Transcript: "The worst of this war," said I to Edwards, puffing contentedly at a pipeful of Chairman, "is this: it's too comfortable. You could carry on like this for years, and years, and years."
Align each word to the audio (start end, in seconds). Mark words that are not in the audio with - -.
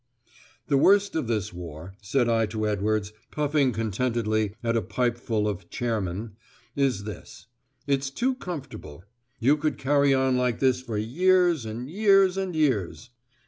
"The 0.65 0.77
worst 0.79 1.15
of 1.15 1.27
this 1.27 1.53
war," 1.53 1.93
said 2.01 2.27
I 2.27 2.47
to 2.47 2.67
Edwards, 2.67 3.13
puffing 3.29 3.71
contentedly 3.71 4.55
at 4.63 4.75
a 4.75 4.81
pipeful 4.81 5.47
of 5.47 5.69
Chairman, 5.69 6.31
"is 6.75 7.03
this: 7.03 7.45
it's 7.85 8.09
too 8.09 8.33
comfortable. 8.33 9.03
You 9.37 9.57
could 9.57 9.77
carry 9.77 10.11
on 10.11 10.37
like 10.37 10.57
this 10.57 10.81
for 10.81 10.97
years, 10.97 11.65
and 11.67 11.87
years, 11.87 12.35
and 12.35 12.55
years." 12.55 13.11